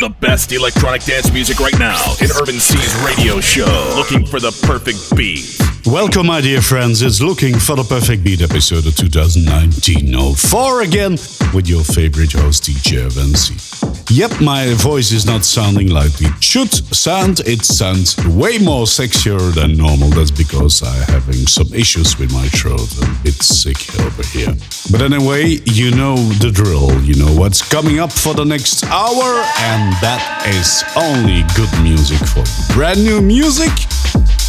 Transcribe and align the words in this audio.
The 0.00 0.14
best 0.20 0.52
electronic 0.52 1.02
dance 1.02 1.32
music 1.32 1.58
right 1.58 1.76
now 1.76 2.00
in 2.20 2.28
Urban 2.40 2.60
C's 2.60 2.94
radio 3.04 3.40
show. 3.40 3.94
Looking 3.96 4.24
for 4.24 4.38
the 4.38 4.52
perfect 4.64 5.16
beat. 5.16 5.58
Welcome, 5.86 6.28
my 6.28 6.40
dear 6.40 6.62
friends. 6.62 7.02
It's 7.02 7.20
Looking 7.20 7.58
for 7.58 7.74
the 7.74 7.82
Perfect 7.82 8.22
Beat 8.22 8.40
episode 8.40 8.86
of 8.86 8.94
2019 8.94 10.36
04 10.36 10.82
again 10.82 11.12
with 11.52 11.66
your 11.66 11.82
favorite 11.82 12.30
host, 12.30 12.62
DJ 12.62 13.06
Urban 13.06 13.34
C. 13.34 13.87
Yep, 14.10 14.40
my 14.40 14.72
voice 14.72 15.12
is 15.12 15.26
not 15.26 15.44
sounding 15.44 15.90
like 15.90 16.12
it 16.22 16.42
should 16.42 16.72
sound. 16.72 17.40
It 17.40 17.62
sounds 17.62 18.16
way 18.26 18.56
more 18.56 18.86
sexier 18.86 19.52
than 19.54 19.76
normal. 19.76 20.08
That's 20.08 20.30
because 20.30 20.82
I'm 20.82 21.02
having 21.12 21.46
some 21.46 21.68
issues 21.74 22.18
with 22.18 22.32
my 22.32 22.48
throat. 22.48 22.88
I'm 23.02 23.14
a 23.14 23.22
bit 23.22 23.34
sick 23.34 23.76
over 24.00 24.22
here. 24.22 24.54
But 24.90 25.02
anyway, 25.02 25.60
you 25.66 25.90
know 25.90 26.16
the 26.16 26.50
drill. 26.50 26.98
You 27.02 27.16
know 27.22 27.38
what's 27.38 27.60
coming 27.60 27.98
up 27.98 28.10
for 28.10 28.32
the 28.32 28.44
next 28.44 28.82
hour, 28.84 29.44
and 29.60 29.92
that 30.00 30.42
is 30.56 30.82
only 30.96 31.44
good 31.54 31.70
music 31.82 32.24
for. 32.32 32.44
Brand 32.72 33.04
new 33.04 33.20
music 33.20 33.72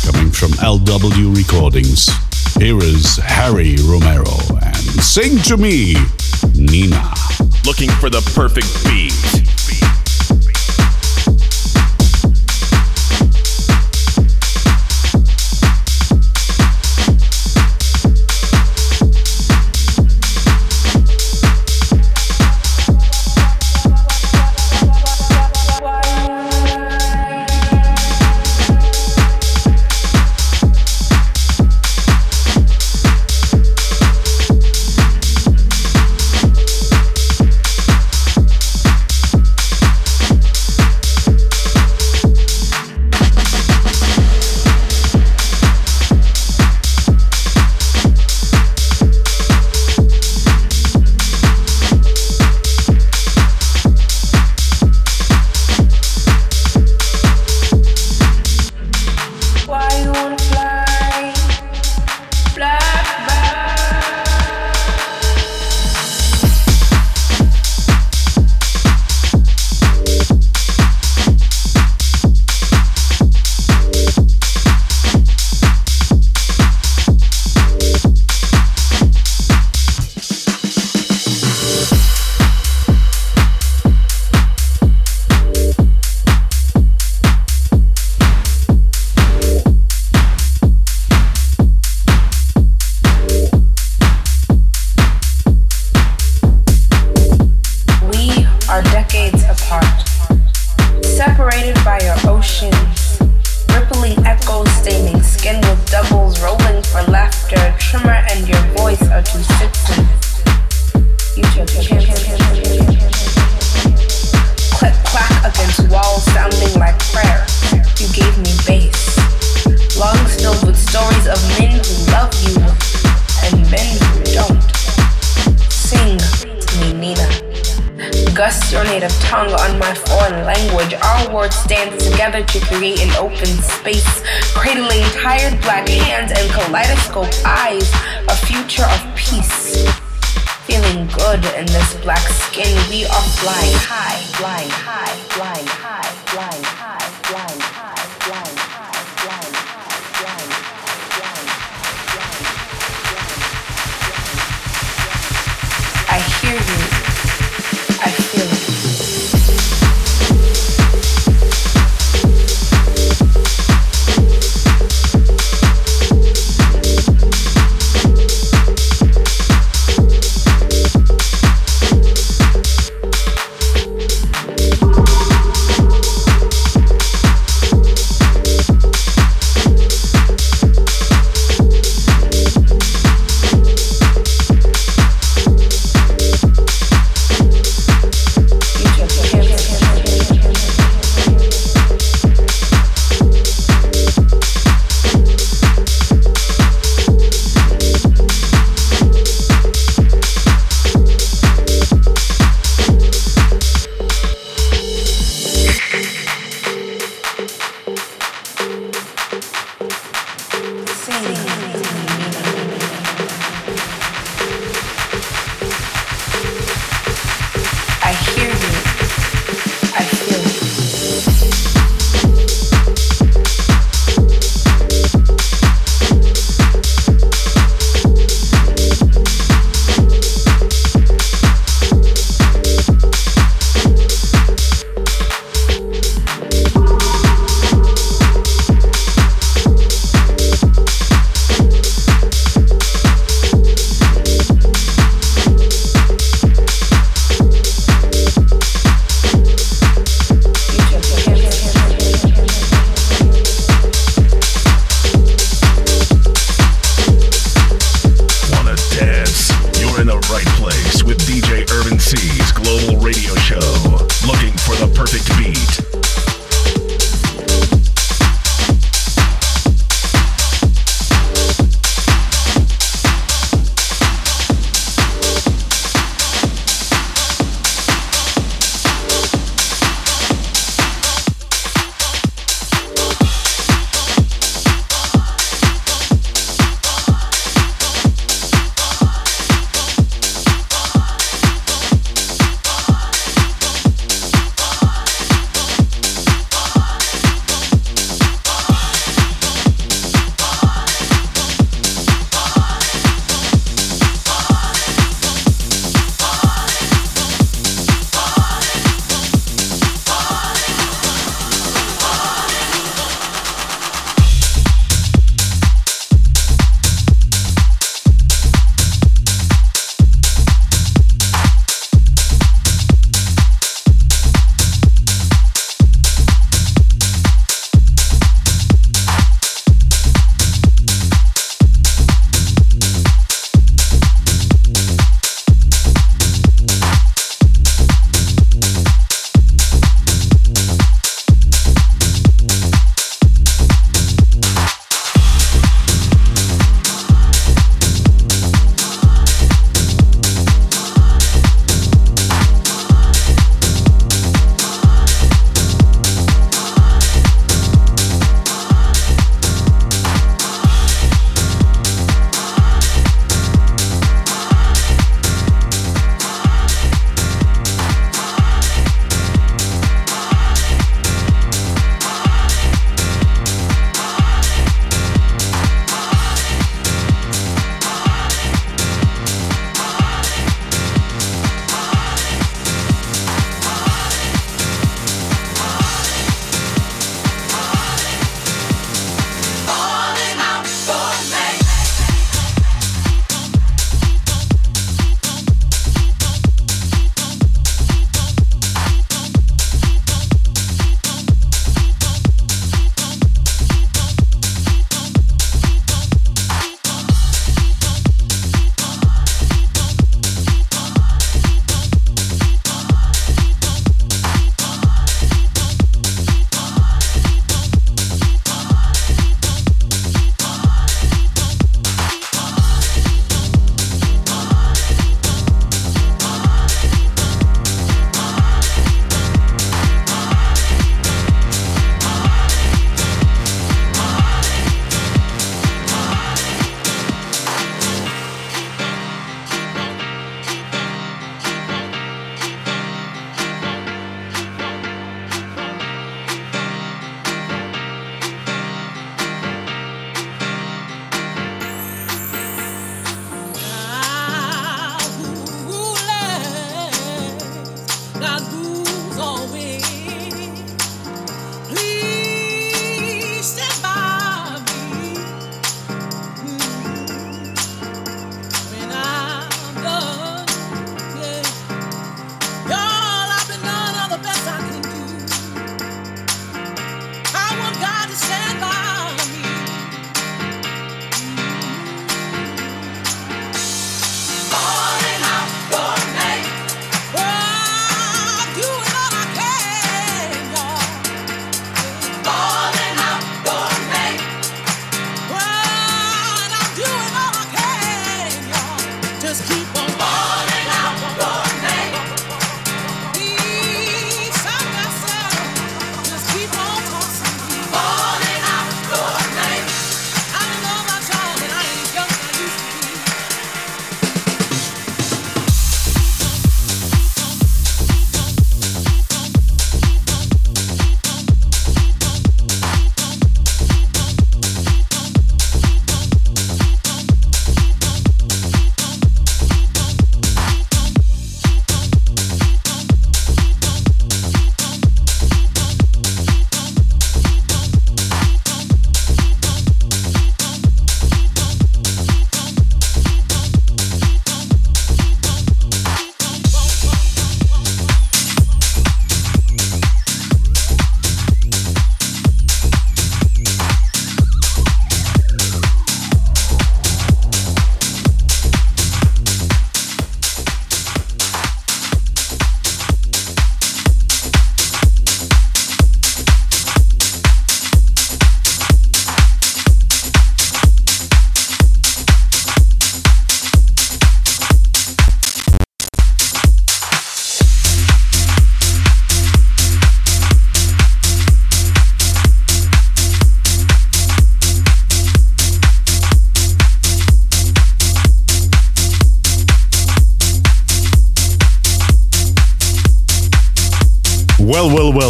coming 0.07 0.31
from 0.31 0.51
LW 0.63 1.35
Recordings. 1.35 2.07
Here 2.55 2.79
is 2.79 3.17
Harry 3.17 3.75
Romero 3.83 4.39
and 4.63 5.03
Sing 5.03 5.37
to 5.43 5.57
Me, 5.57 5.95
Nina. 6.55 7.13
Looking 7.65 7.89
for 7.99 8.09
the 8.09 8.21
perfect 8.35 8.67
beat. 8.85 9.98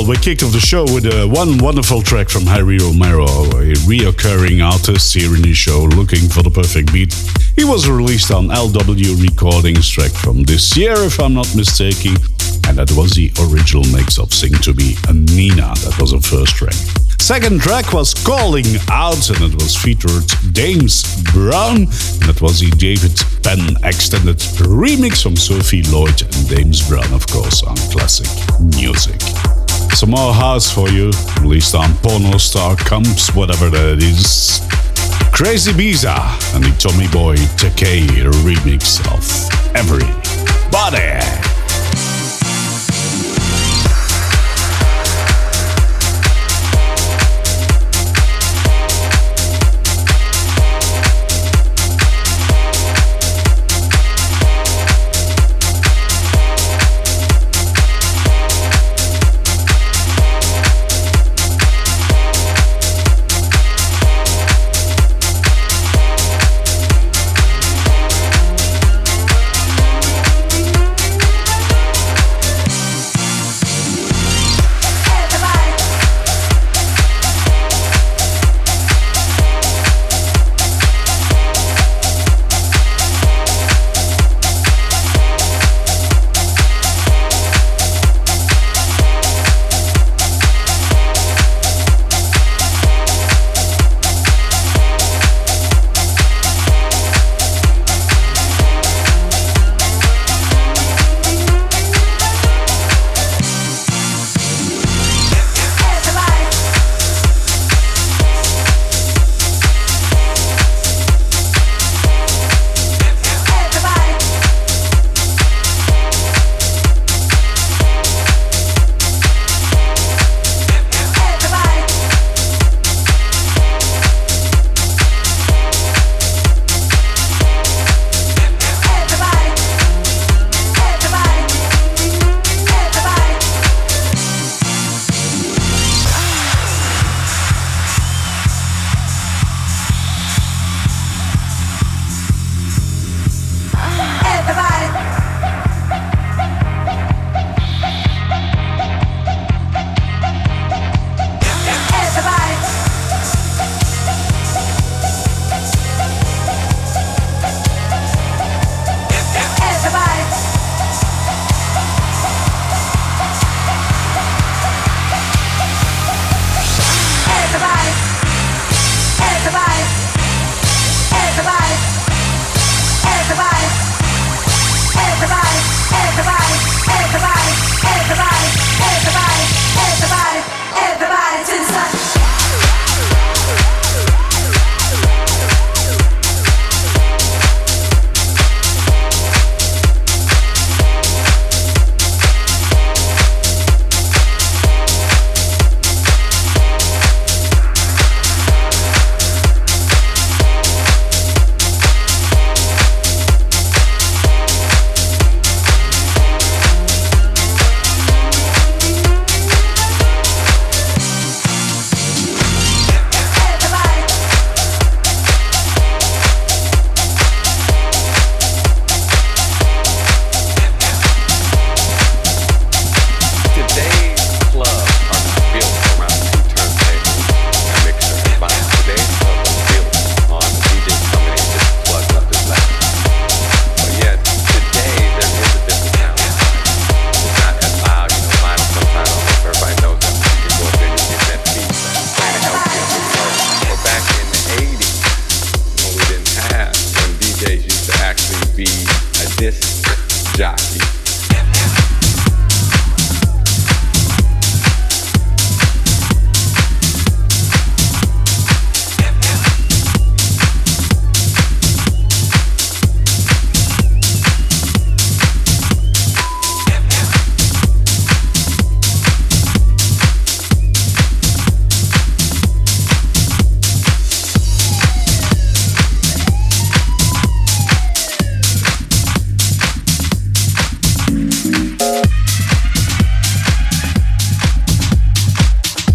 We 0.10 0.18
kicked 0.18 0.42
off 0.42 0.52
the 0.52 0.60
show 0.60 0.86
with 0.86 1.06
uh, 1.06 1.28
one 1.28 1.60
wonderful 1.60 2.02
track 2.02 2.30
from 2.30 2.42
Harry 2.48 2.80
Romero, 2.80 3.30
a 3.54 3.78
reoccurring 3.86 4.58
artist 4.66 5.14
here 5.14 5.36
in 5.36 5.44
the 5.44 5.54
show, 5.54 5.86
looking 5.86 6.28
for 6.28 6.42
the 6.42 6.50
perfect 6.50 6.92
beat. 6.92 7.14
He 7.56 7.64
was 7.64 7.88
released 7.88 8.32
on 8.32 8.48
LW 8.48 9.22
Recordings 9.22 9.88
track 9.88 10.10
from 10.10 10.42
this 10.42 10.76
year, 10.76 10.96
if 11.06 11.20
I'm 11.20 11.36
not 11.36 11.56
mistaken, 11.56 12.18
and 12.66 12.80
that 12.80 12.90
was 12.98 13.14
the 13.14 13.30
original 13.54 13.86
mix 13.94 14.18
of 14.18 14.34
Sing 14.34 14.54
to 14.66 14.74
Be 14.74 14.98
Me 15.14 15.54
Nina. 15.54 15.78
That 15.86 16.02
was 16.02 16.10
the 16.10 16.22
first 16.22 16.56
track. 16.56 16.74
Second 17.22 17.62
track 17.62 17.94
was 17.94 18.16
Calling 18.16 18.66
Out, 18.90 19.30
and 19.30 19.54
it 19.54 19.62
was 19.62 19.78
featured 19.78 20.26
Dames 20.58 21.06
Brown, 21.30 21.86
and 21.86 22.26
that 22.26 22.42
was 22.42 22.62
the 22.62 22.74
David 22.82 23.14
Penn 23.46 23.78
extended 23.86 24.42
remix 24.66 25.22
from 25.22 25.36
Sophie 25.36 25.84
Lloyd 25.94 26.20
and 26.24 26.50
Dames 26.50 26.82
Brown, 26.90 27.14
of 27.14 27.28
course, 27.28 27.62
on 27.62 27.78
classic 27.94 28.26
music. 28.74 29.22
Some 29.94 30.12
more 30.12 30.34
house 30.34 30.72
for 30.72 30.90
you, 30.90 31.12
released 31.42 31.76
on 31.76 31.94
Porno 31.96 32.38
Star 32.38 32.76
Comes, 32.76 33.28
whatever 33.36 33.70
that 33.70 34.02
is. 34.02 34.62
Crazibiza 35.34 36.16
and 36.56 36.64
the 36.64 36.72
Tommy 36.78 37.08
Boy 37.08 37.36
Takei 37.58 38.08
remix 38.44 39.00
of 39.14 39.50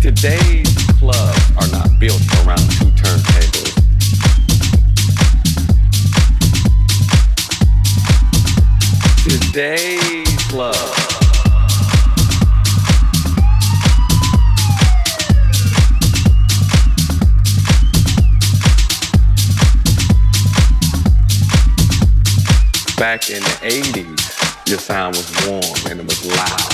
Today's 0.05 0.69
clubs 0.99 1.51
are 1.57 1.67
not 1.69 1.99
built 1.99 2.21
around 2.45 2.59
two 2.73 2.91
turntables. 2.93 3.73
Today's 9.25 10.43
club. 10.49 10.75
Back 22.99 23.31
in 23.31 23.43
the 23.43 23.57
80s, 23.63 24.69
your 24.69 24.79
sound 24.79 25.17
was 25.17 25.47
warm 25.47 25.63
and 25.91 26.01
it 26.01 26.05
was 26.07 26.27
loud. 26.27 26.74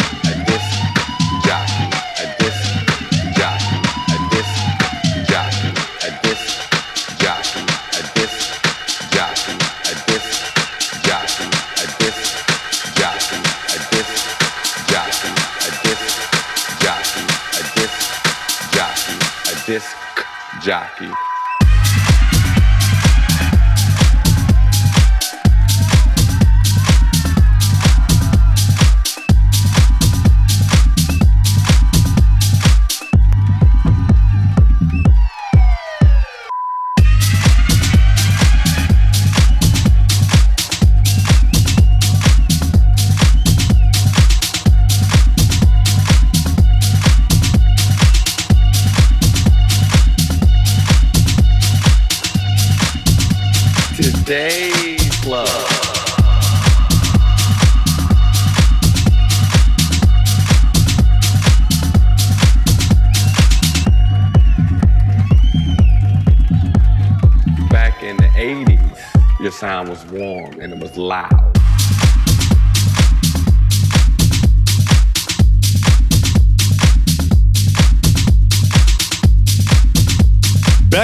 Jockey. 20.61 21.30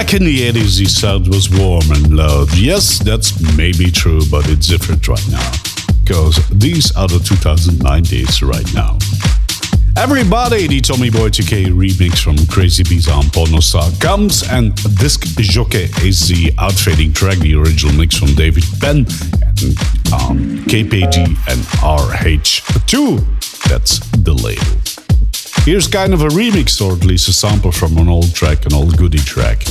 Back 0.08 0.22
in 0.22 0.24
the 0.24 0.50
80s, 0.50 0.78
the 0.78 0.86
sound 0.86 1.28
was 1.28 1.50
warm 1.50 1.84
and 1.90 2.16
loud. 2.16 2.56
Yes, 2.56 2.98
that's 2.98 3.38
maybe 3.58 3.90
true, 3.90 4.22
but 4.30 4.48
it's 4.48 4.66
different 4.66 5.06
right 5.06 5.28
now. 5.28 5.52
Because 6.02 6.34
these 6.48 6.96
are 6.96 7.06
the 7.06 7.18
2090s 7.18 8.40
right 8.40 8.64
now. 8.72 8.96
Everybody, 10.02 10.66
the 10.66 10.80
Tommy 10.80 11.10
Boy 11.10 11.28
2K 11.28 11.66
remix 11.66 12.22
from 12.24 12.36
Crazibiza 12.36 13.20
and 13.20 13.30
Pornostar 13.30 14.00
comes, 14.00 14.48
and 14.48 14.74
Disc 14.96 15.26
Jockey 15.36 15.90
is 16.02 16.26
the 16.26 16.54
outfading 16.56 17.12
track, 17.12 17.36
the 17.40 17.56
original 17.56 17.94
mix 17.94 18.16
from 18.16 18.34
David 18.34 18.64
Penn 18.80 19.04
and 19.44 19.60
um, 20.16 20.64
KPD 20.64 21.18
and 21.52 21.60
RH2. 21.84 23.68
That's 23.68 23.98
the 24.16 24.32
label. 24.32 24.88
Here's 25.66 25.86
kind 25.86 26.14
of 26.14 26.22
a 26.22 26.28
remix, 26.28 26.80
or 26.80 26.94
at 26.94 27.04
least 27.04 27.28
a 27.28 27.32
sample 27.34 27.72
from 27.72 27.98
an 27.98 28.08
old 28.08 28.34
track, 28.34 28.64
an 28.64 28.72
old 28.72 28.96
goodie 28.96 29.18
track. 29.18 29.66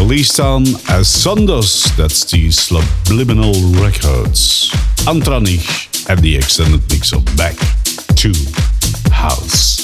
Released 0.00 0.40
on 0.40 0.62
as 0.88 1.06
Sondos, 1.06 1.96
that's 1.96 2.30
the 2.30 2.50
Subliminal 2.50 3.54
Records. 3.80 4.70
Antranig 5.06 6.08
and 6.10 6.18
the 6.20 6.36
extended 6.36 6.82
mix 6.90 7.12
of 7.12 7.24
Back 7.36 7.56
to 8.16 8.32
house. 9.10 9.83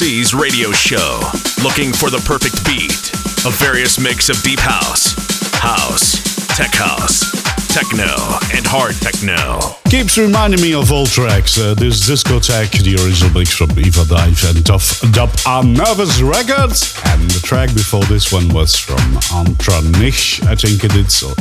Radio 0.00 0.72
show. 0.72 1.20
Looking 1.62 1.92
for 1.92 2.08
the 2.08 2.22
perfect 2.24 2.64
beat? 2.64 3.12
A 3.44 3.52
various 3.52 4.00
mix 4.00 4.30
of 4.30 4.40
deep 4.40 4.58
house, 4.58 5.12
house, 5.60 6.16
tech 6.56 6.72
house, 6.72 7.20
techno, 7.68 8.16
and 8.56 8.64
hard 8.64 8.96
techno. 8.96 9.60
Keeps 9.92 10.16
reminding 10.16 10.62
me 10.62 10.72
of 10.72 10.90
old 10.90 11.08
tracks. 11.08 11.60
Uh, 11.60 11.74
this 11.74 12.08
discotheque, 12.08 12.80
the 12.80 12.96
original 13.04 13.28
mix 13.36 13.52
from 13.52 13.68
Eva 13.76 14.08
Dive 14.08 14.40
and 14.48 14.64
Duff 14.64 15.04
Dub 15.12 15.28
on 15.46 15.74
Nervous 15.74 16.22
Records. 16.22 16.96
And 17.12 17.20
the 17.28 17.40
track 17.44 17.68
before 17.74 18.04
this 18.04 18.32
one 18.32 18.48
was 18.54 18.74
from 18.76 19.04
Antranig, 19.36 20.40
I 20.48 20.56
think 20.56 20.80
it 20.82 20.96
is, 20.96 21.22
or 21.22 21.36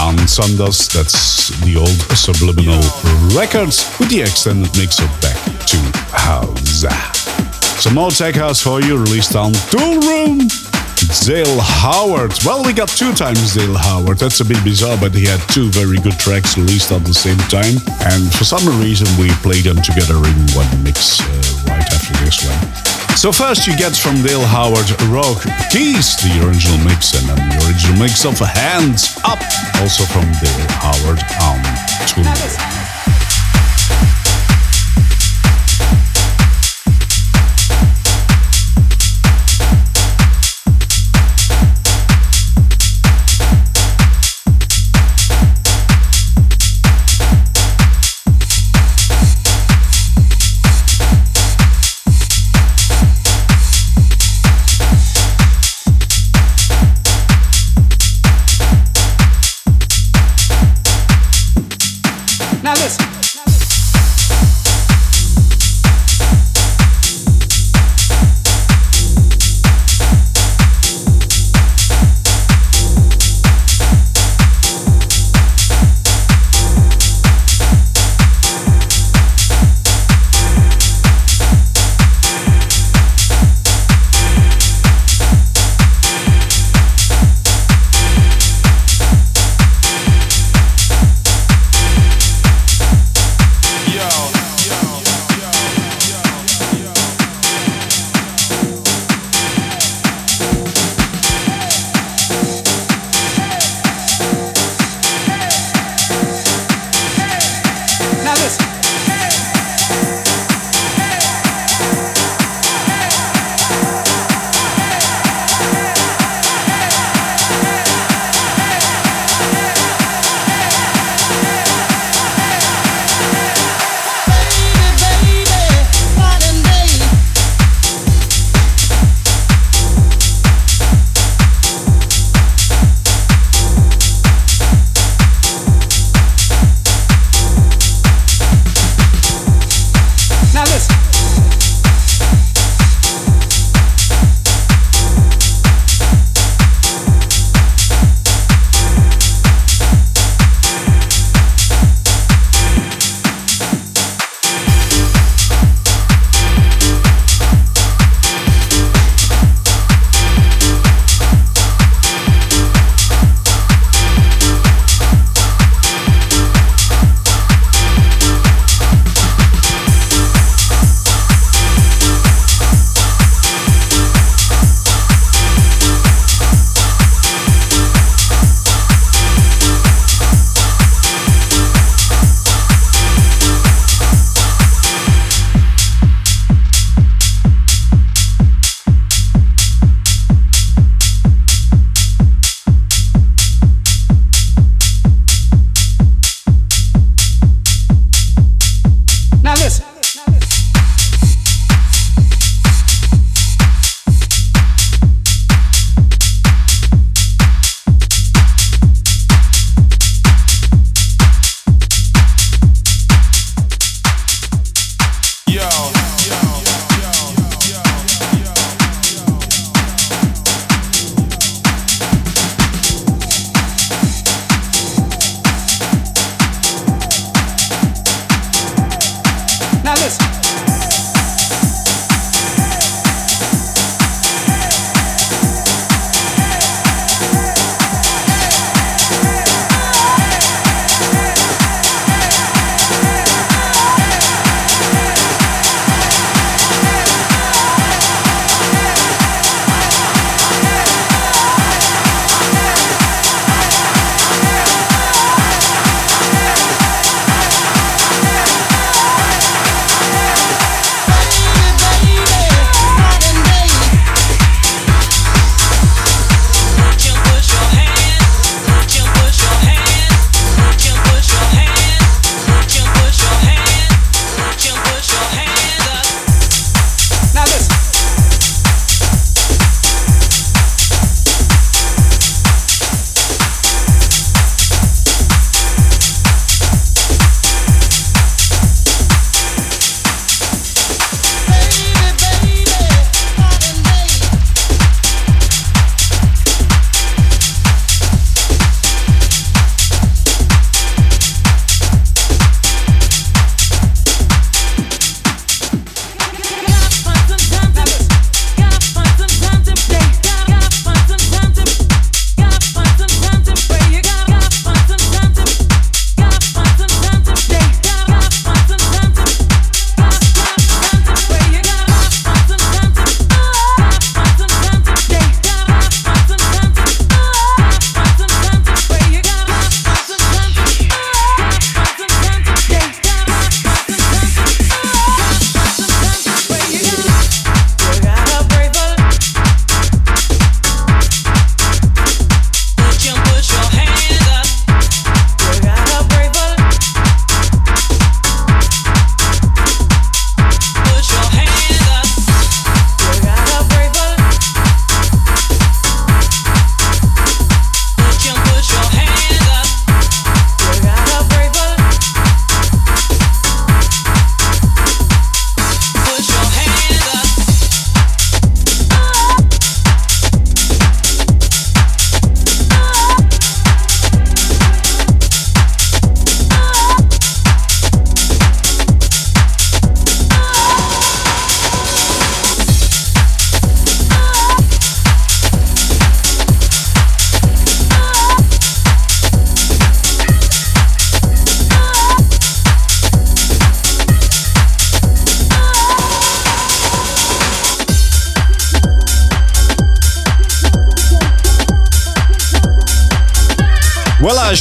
on 0.00 0.16
Sondos. 0.24 0.88
That's 0.88 1.52
the 1.60 1.76
old 1.76 2.00
Subliminal 2.16 2.80
Records 3.36 3.84
with 4.00 4.08
the 4.08 4.22
extended 4.22 4.72
mix 4.78 5.00
of 5.00 5.12
Back 5.20 5.36
to 5.68 5.76
House. 6.16 7.25
Some 7.78 7.94
more 7.94 8.10
tech 8.10 8.34
house 8.34 8.60
for 8.60 8.80
you, 8.80 8.96
released 8.96 9.36
on 9.36 9.52
Toolroom. 9.52 10.48
Dale 11.24 11.60
Howard. 11.60 12.32
Well, 12.44 12.64
we 12.64 12.72
got 12.72 12.88
two 12.88 13.12
times 13.12 13.54
Dale 13.54 13.76
Howard. 13.76 14.18
That's 14.18 14.40
a 14.40 14.44
bit 14.44 14.62
bizarre, 14.64 14.96
but 14.98 15.14
he 15.14 15.24
had 15.26 15.40
two 15.52 15.68
very 15.70 15.98
good 15.98 16.18
tracks 16.18 16.56
released 16.56 16.90
at 16.90 17.04
the 17.04 17.14
same 17.14 17.38
time. 17.52 17.76
And 18.00 18.32
for 18.32 18.44
some 18.44 18.64
reason, 18.80 19.06
we 19.20 19.28
played 19.44 19.64
them 19.64 19.80
together 19.82 20.16
in 20.16 20.36
one 20.56 20.70
mix 20.82 21.20
uh, 21.20 21.24
right 21.68 21.84
after 21.84 22.14
this 22.24 22.42
one. 22.48 23.16
So 23.16 23.30
first 23.32 23.66
you 23.66 23.76
get 23.76 23.94
from 23.94 24.22
Dale 24.22 24.44
Howard 24.44 24.88
Rock 25.12 25.42
Keys, 25.70 26.16
the 26.20 26.46
original 26.46 26.78
mix, 26.84 27.14
and 27.14 27.28
then 27.28 27.48
the 27.48 27.66
original 27.66 27.98
mix 27.98 28.24
of 28.24 28.38
Hands 28.38 29.00
Up, 29.24 29.40
also 29.80 30.04
from 30.04 30.24
Dale 30.40 30.68
Howard 30.80 31.20
on 31.44 31.60
Tool. 32.08 32.85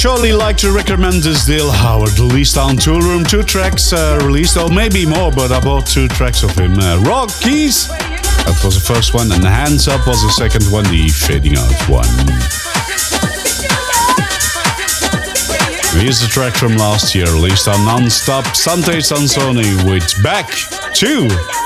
Surely 0.06 0.34
like 0.34 0.56
to 0.58 0.72
recommend 0.72 1.24
this 1.24 1.48
deal. 1.48 1.72
Howard 1.72 2.20
released 2.20 2.60
on 2.60 2.78
Tool 2.78 3.02
Room. 3.02 3.24
two 3.24 3.42
tracks 3.42 3.92
uh, 3.92 4.20
released, 4.22 4.56
or 4.56 4.70
maybe 4.70 5.04
more, 5.04 5.32
but 5.32 5.52
I 5.52 5.60
bought 5.60 5.88
two 5.88 6.08
tracks 6.10 6.44
of 6.44 6.52
him. 6.52 6.78
Uh, 6.78 7.02
Raw 7.02 7.26
Keys, 7.26 7.88
that 7.88 8.62
was 8.64 8.76
the 8.76 8.94
first 8.94 9.16
one, 9.16 9.32
and 9.32 9.44
Hands 9.44 9.88
Up 9.88 10.06
was 10.06 10.22
the 10.22 10.30
second 10.30 10.72
one, 10.72 10.84
the 10.84 11.10
Fading 11.10 11.58
Out 11.58 11.90
one. 11.90 12.06
Here's 16.00 16.22
the 16.22 16.30
track 16.30 16.54
from 16.54 16.78
last 16.78 17.16
year, 17.16 17.26
released 17.26 17.68
on 17.68 17.84
Non-Stop 17.84 18.56
Sante 18.56 19.02
Sansone 19.02 19.90
with 19.90 20.06
Back 20.22 20.52
to 20.94 21.65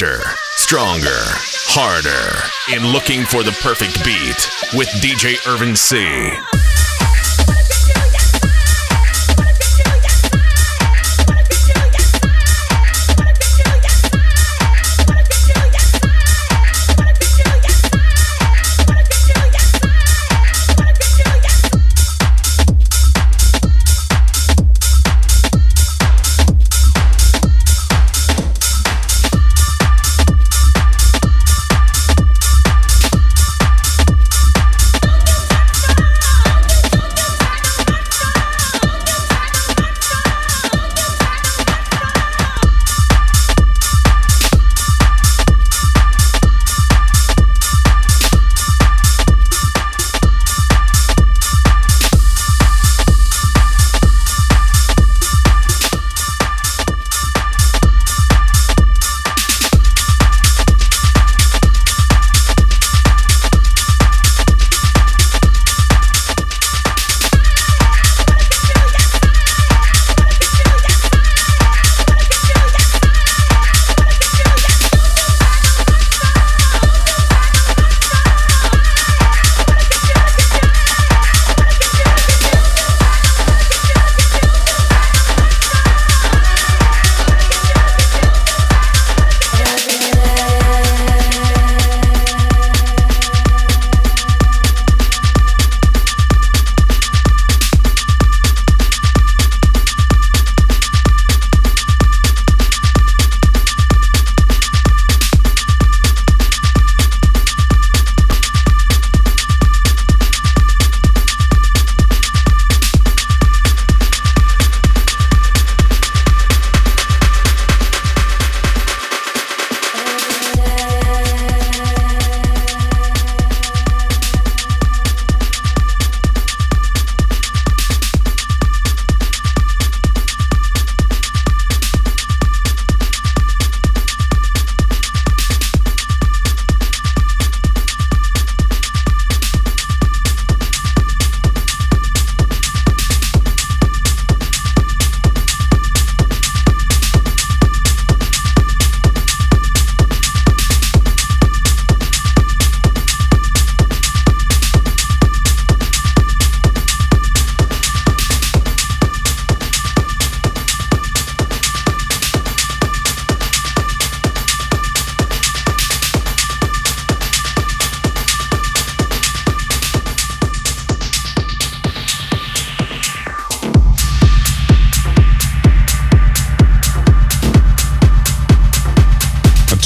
faster, 0.00 0.22
stronger, 0.56 1.08
harder 1.68 2.74
in 2.74 2.86
looking 2.92 3.24
for 3.24 3.42
the 3.42 3.52
perfect 3.60 4.02
beat 4.04 4.48
with 4.76 4.88
DJ 5.02 5.36
Irvin 5.46 5.76
C. 5.76 5.96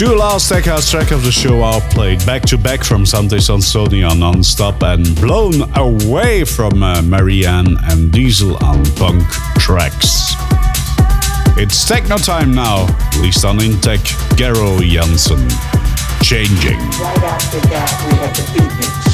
Two 0.05 0.17
last 0.17 0.51
tech 0.51 0.67
house 0.67 0.91
track 0.91 1.13
of 1.13 1.25
the 1.25 1.33
show 1.33 1.63
are 1.63 1.81
played 1.81 2.19
back 2.27 2.43
to 2.43 2.59
back 2.59 2.85
from 2.85 3.07
Sante 3.07 3.39
on 4.03 4.19
Non-Stop 4.19 4.83
and 4.83 5.17
Blown 5.17 5.63
Away 5.77 6.45
from 6.45 6.83
uh, 6.83 7.01
Marianne 7.01 7.79
and 7.85 8.13
Diesel 8.13 8.63
on 8.63 8.85
Punk 8.97 9.27
Tracks. 9.59 10.35
It's 11.57 11.89
techno 11.89 12.19
time 12.19 12.53
now, 12.53 12.85
released 13.17 13.47
on 13.47 13.57
Intec, 13.61 14.01
Garo 14.37 14.79
Jansen. 14.83 15.49
Changing. 16.23 16.79
Right 17.01 17.23
after 17.23 17.61
that, 17.69 17.89
we 18.05 18.19
have 18.19 18.37
the 18.37 19.14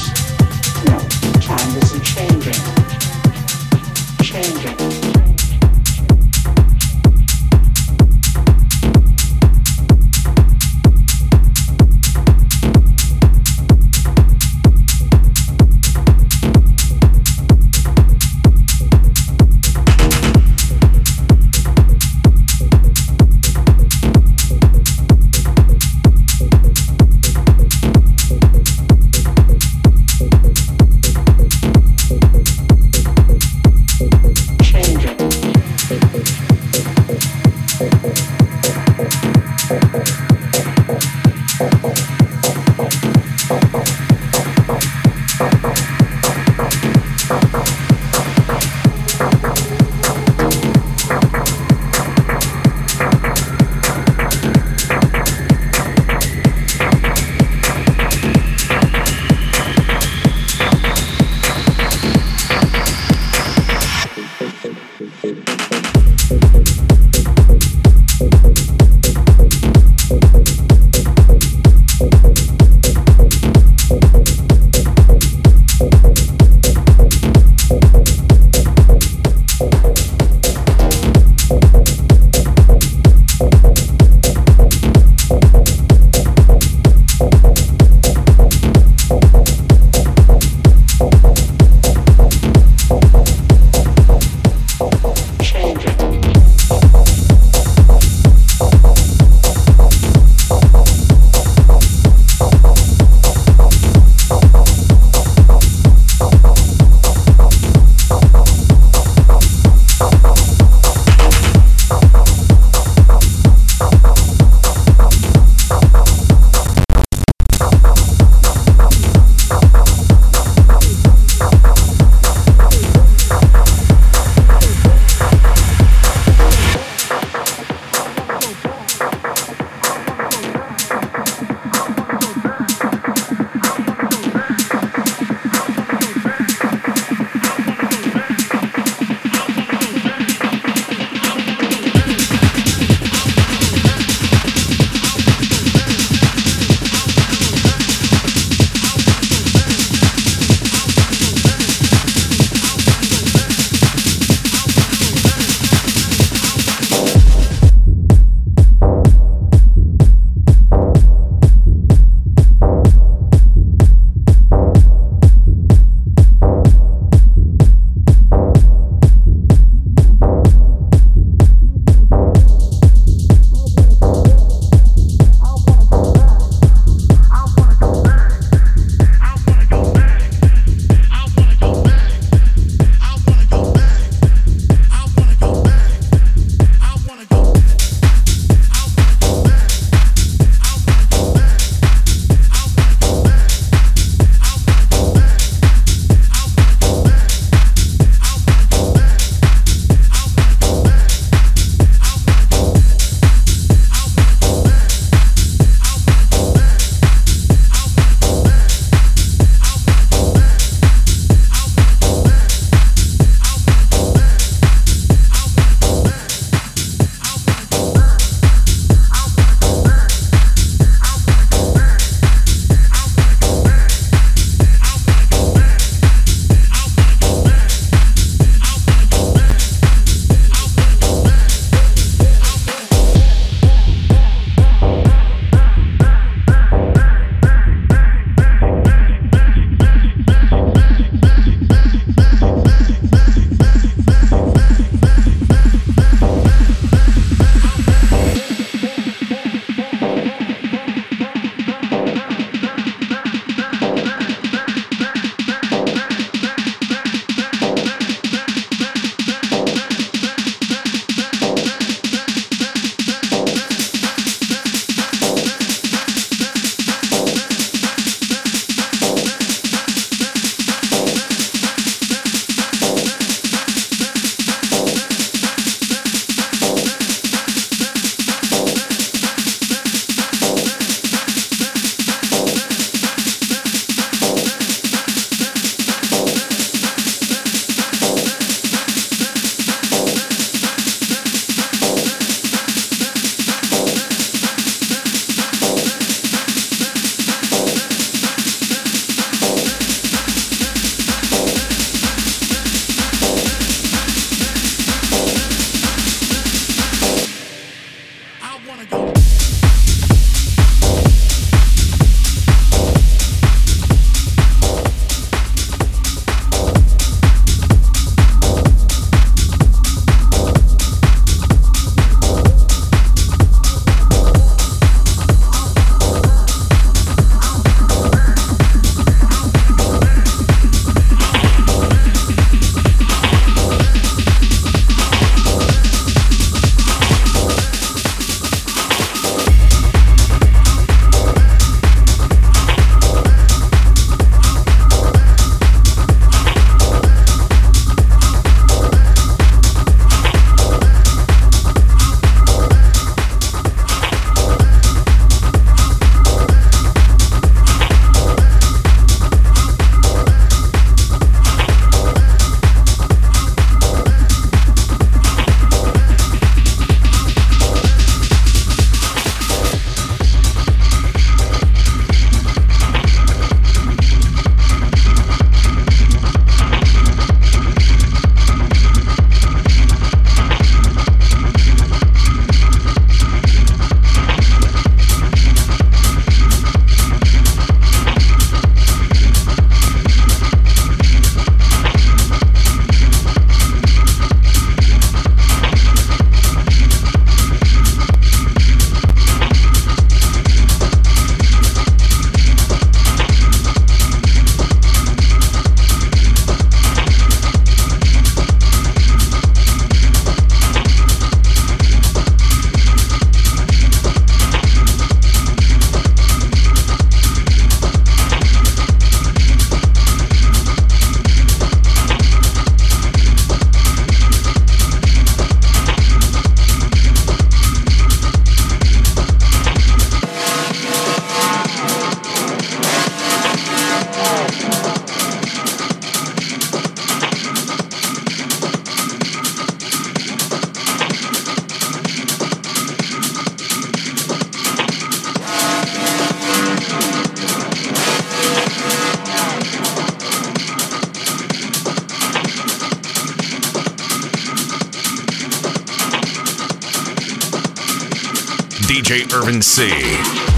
DJ 458.90 459.32
Irvin 459.32 459.62
C. 459.62 460.49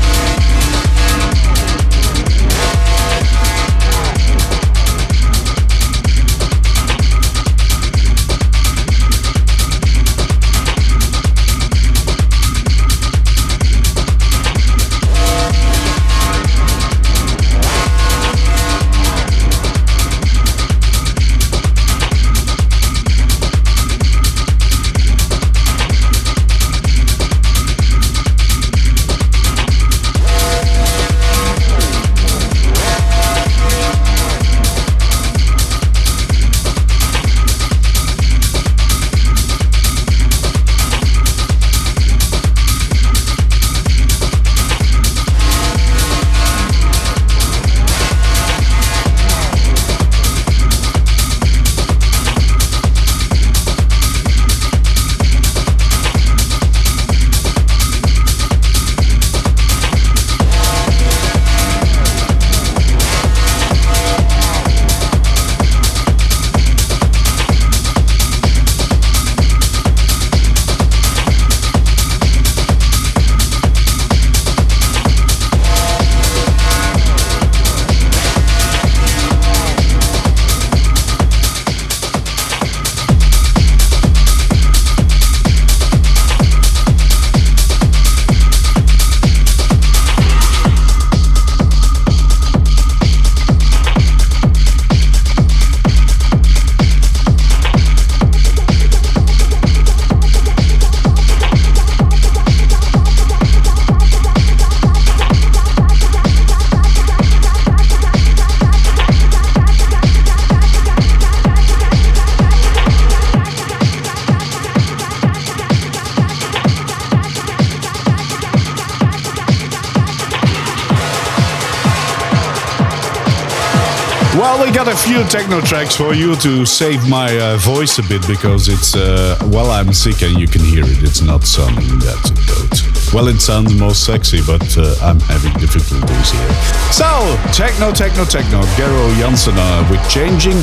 got 124.85 124.95
a 124.95 124.97
few 124.97 125.23
techno 125.25 125.61
tracks 125.61 125.95
for 125.95 126.13
you 126.13 126.35
to 126.35 126.67
save 126.67 127.09
my 127.09 127.39
uh, 127.39 127.57
voice 127.59 127.99
a 127.99 128.03
bit 128.03 128.27
because 128.27 128.69
it's, 128.69 128.97
uh, 128.97 129.39
well, 129.47 129.71
I'm 129.71 129.93
sick 129.93 130.23
and 130.23 130.37
you 130.41 130.49
can 130.49 130.61
hear 130.61 130.83
it. 130.83 131.03
It's 131.05 131.21
not 131.21 131.45
sounding 131.45 132.01
that 132.01 132.19
good. 132.49 133.15
Well, 133.15 133.29
it 133.29 133.41
sounds 133.41 133.75
more 133.79 133.95
sexy, 133.95 134.41
but 134.45 134.77
uh, 134.77 134.97
I'm 135.01 135.21
having 135.21 135.53
difficulties 135.61 136.31
here. 136.33 136.55
So, 136.91 137.07
techno, 137.53 137.93
techno, 137.93 138.25
techno. 138.25 138.63
Gero 138.75 139.15
Jansen 139.15 139.55
uh, 139.57 139.87
with 139.89 140.03
Changing. 140.09 140.59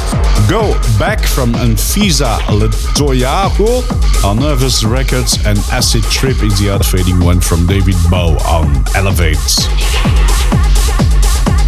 Go 0.49 0.73
back 0.99 1.21
from 1.23 1.53
Anfisa 1.53 2.39
Letyago 2.59 3.83
on 4.25 4.39
Nervous 4.39 4.83
Records 4.83 5.37
and 5.45 5.57
Acid 5.71 6.03
Trip 6.03 6.43
is 6.43 6.59
the 6.59 6.69
other 6.69 6.83
fading 6.83 7.23
one 7.23 7.39
from 7.39 7.65
David 7.67 7.95
Bow 8.09 8.35
on 8.39 8.83
Elevates. 8.95 9.69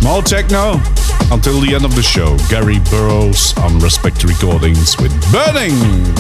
More 0.04 0.22
techno. 0.22 0.80
Until 1.32 1.62
the 1.62 1.74
end 1.74 1.86
of 1.86 1.96
the 1.96 2.02
show, 2.02 2.38
Gary 2.50 2.80
Burrows 2.90 3.58
on 3.60 3.80
Respect 3.80 4.24
Recordings 4.24 4.98
with 4.98 5.14
Burning! 5.32 6.12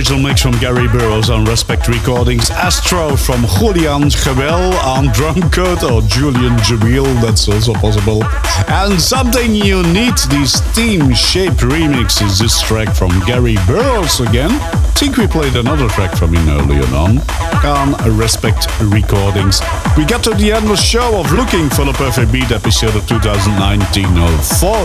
Original 0.00 0.20
mix 0.20 0.40
from 0.40 0.52
Gary 0.60 0.88
Burrows 0.88 1.28
on 1.28 1.44
Respect 1.44 1.86
Recordings. 1.86 2.50
Astro 2.50 3.16
from 3.16 3.44
Julian 3.58 4.08
Jeweil 4.08 4.72
on 4.82 5.08
Drumcode 5.08 5.82
or 5.82 6.00
Julian 6.08 6.56
Jamil, 6.60 7.04
that's 7.20 7.46
also 7.50 7.74
possible. 7.74 8.24
And 8.68 8.98
Something 8.98 9.54
You 9.54 9.82
Need, 9.82 10.16
these 10.30 10.58
theme 10.72 11.12
shaped 11.12 11.58
remixes. 11.58 12.40
This 12.40 12.62
track 12.62 12.96
from 12.96 13.10
Gary 13.26 13.56
Burrows 13.66 14.20
again. 14.20 14.89
I 15.00 15.04
think 15.04 15.16
we 15.16 15.26
played 15.26 15.56
another 15.56 15.88
track 15.88 16.14
from 16.14 16.34
him 16.34 16.46
earlier 16.46 16.84
on 16.94 17.20
on 17.64 17.96
Respect 18.18 18.68
Recordings. 18.82 19.62
We 19.96 20.04
got 20.04 20.22
to 20.24 20.34
the 20.36 20.52
end 20.52 20.64
of 20.64 20.70
the 20.70 20.76
show 20.76 21.18
of 21.18 21.32
Looking 21.32 21.70
for 21.70 21.86
the 21.86 21.94
Perfect 21.94 22.30
Beat 22.30 22.50
episode 22.52 22.94
of 22.94 23.04
2019-04. 23.08 24.84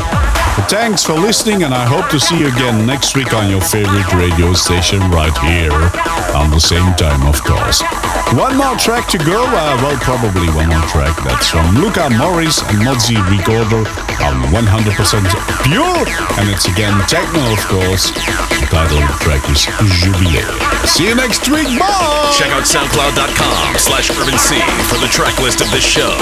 Thanks 0.71 1.03
for 1.03 1.19
listening, 1.19 1.63
and 1.63 1.73
I 1.73 1.83
hope 1.83 2.07
to 2.11 2.19
see 2.19 2.39
you 2.39 2.47
again 2.47 2.85
next 2.87 3.17
week 3.17 3.33
on 3.33 3.49
your 3.51 3.59
favorite 3.59 4.07
radio 4.13 4.53
station 4.53 5.01
right 5.11 5.35
here 5.43 5.91
on 6.31 6.49
the 6.49 6.61
same 6.63 6.95
time, 6.95 7.27
of 7.27 7.43
course. 7.43 7.83
One 8.39 8.55
more 8.55 8.77
track 8.79 9.09
to 9.11 9.17
go. 9.19 9.43
Uh, 9.43 9.75
well, 9.83 9.99
probably 9.99 10.47
one 10.55 10.69
more 10.71 10.87
track. 10.87 11.11
That's 11.27 11.49
from 11.51 11.75
Luca 11.75 12.07
Morris 12.15 12.63
and 12.71 12.79
Mozzie 12.87 13.19
Recorder 13.31 13.83
on 14.23 14.39
100% 14.47 14.63
Pure, 15.67 16.07
and 16.39 16.47
it's 16.49 16.67
again 16.71 16.95
techno, 17.07 17.43
of 17.51 17.59
course. 17.67 18.11
The 18.63 18.67
title 18.71 19.03
of 19.03 19.11
the 19.11 19.19
track 19.19 19.43
is 19.51 19.67
Jubilé. 20.05 20.45
See 20.85 21.07
you 21.07 21.15
next 21.15 21.49
week. 21.49 21.65
Bye. 21.79 22.31
Check 22.37 22.51
out 22.51 22.61
soundcloud.com 22.61 23.79
slash 23.79 24.11
urban 24.11 24.37
C 24.37 24.61
for 24.85 24.99
the 24.99 25.07
track 25.07 25.41
list 25.41 25.61
of 25.61 25.71
this 25.71 25.83
show. 25.83 26.13